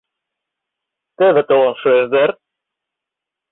[1.17, 2.31] —Теве толын шуэш дыр.